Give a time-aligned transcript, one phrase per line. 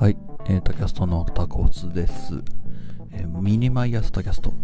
[0.00, 2.42] はい、えー、 tacastのタコツです。
[3.12, 4.54] えー mini MY朝tacast、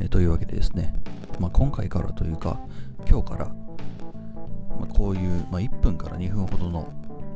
[0.00, 0.94] えーというわけでですね、
[1.38, 2.58] まあ、今回からというか、
[3.06, 3.44] 今日から、
[4.80, 6.90] まあ、こういう、まあ、1分から2分ほどの、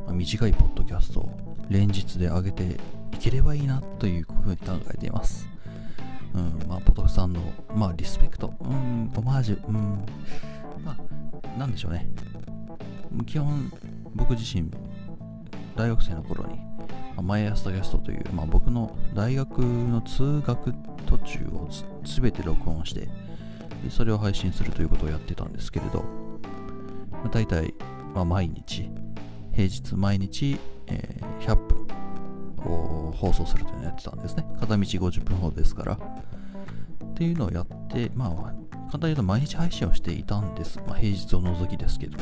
[0.07, 1.29] まあ短いポッドキャストを
[1.69, 5.47] 連日で上げていければいいなというふうに考えています。
[6.33, 10.03] うん、まあ、ポトフさんの、まあ、リスペクト、うん、オマージュ、うん、
[10.83, 12.09] まあ、なんでしょうね。
[13.27, 13.71] 基本、
[14.15, 14.71] 僕自身、
[15.75, 16.72] 大学生の頃に、
[17.15, 20.73] ま MY朝tacast という、まあ、僕の大学の通学
[21.05, 21.67] 途中を
[22.05, 23.09] すべて録音して
[23.83, 26.03] で、それを配信するということをやってたんですけれど、
[27.11, 27.73] まあ、大体、
[28.13, 28.89] まあ、毎日、
[29.51, 31.87] 平日毎日、えー100分
[32.65, 34.45] を放送するというのをやってたんですね。
[34.59, 35.93] 片道50分ほどですから。
[35.93, 38.29] っていうのをやって、まあ、
[38.89, 40.79] 簡単に言うと毎日配信をしていたんです。
[40.87, 42.17] まあ、平日を除きですけど。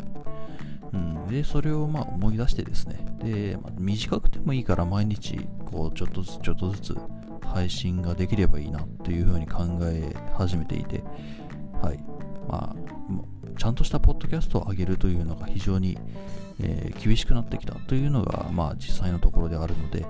[0.92, 6.96] うん、で、それをまあ思い出してですね、で、まあ、短くてもいいから毎日、こう、ちょっとずつちょっとずつ
[7.42, 11.02] 配信ができればいいなっていうふうに考え始めていて、
[11.80, 11.98] はい。
[12.48, 15.98] まあ、ちゃんとしたポッドキャストを上げるというのが非常に、
[16.60, 20.06] えー厳しくなってきたというのが、まあ実際のところであるので、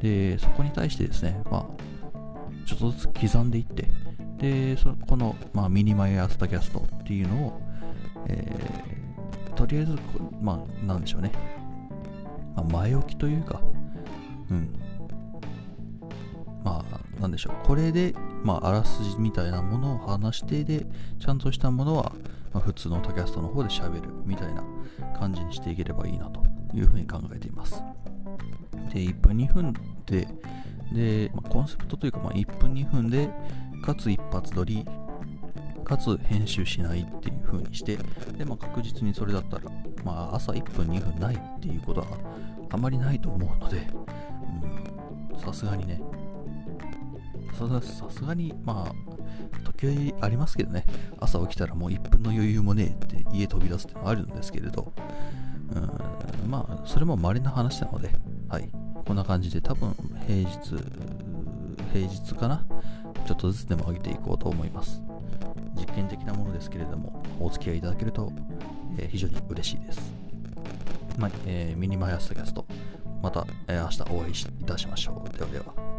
[0.00, 3.90] で、そこに対してですね、まあ、ちょっとずつ刻んでいって、
[4.38, 7.60] で、そこの、まあ、 mini MY朝tacast っていうのを、
[8.28, 9.09] えー
[9.60, 9.98] とりあえず、
[10.40, 11.30] まあ、なんでしょうね。
[12.56, 13.60] まあ、前置きというか、
[14.50, 14.72] うん。
[16.64, 17.66] まあ、なんでしょう。
[17.66, 20.86] これで、まあ、あらすじみたいなものを話して、で、
[21.18, 22.10] ちゃんとしたものは、
[22.54, 24.64] まあ、普通の tacast の方で喋るみたいな
[25.18, 26.42] 感じにしていければいいなと
[26.74, 27.82] いうふうに考えています。
[28.94, 29.74] で、1分2分
[30.06, 30.26] で、
[30.90, 33.28] で、まあ、コンセプトというか、まあ、1分2分で、
[33.84, 34.86] かつ一発撮り、
[35.90, 37.98] かつ編集しないっていう風にして、
[38.38, 39.64] で、まあ、確実にそれだったら、
[40.04, 42.06] まあ、朝1分2分ないっていうことは
[42.70, 43.88] あまりないと思うので、
[45.32, 46.00] うんさすがにね、
[47.58, 50.86] さすがに、まあ、時折ありますけどね、
[51.18, 54.92] 朝起きたらもう1分の余裕もねえって家飛び出すってのはあるんですけれど、
[55.74, 58.10] うん、まあ、それも稀な話なので、
[58.48, 58.70] はい、
[59.04, 59.92] こんな感じで多分
[60.28, 60.76] 平日、
[61.92, 62.64] 平日かな、
[63.26, 65.02] ちょっとずつでも上げていこうと思います。
[65.80, 68.30] 実験的なものですけれども、お付き合いいただけると、
[68.98, 70.12] えー非常に嬉しいです。
[71.18, 72.66] まあえーミニマイアスキャスト、
[73.22, 75.36] また、えー明日お会いいたしましょう。
[75.38, 75.89] ではでは。